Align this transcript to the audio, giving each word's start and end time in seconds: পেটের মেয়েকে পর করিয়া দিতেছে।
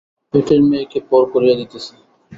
পেটের 0.33 0.61
মেয়েকে 0.63 0.99
পর 1.09 1.23
করিয়া 1.33 1.55
দিতেছে। 1.59 1.93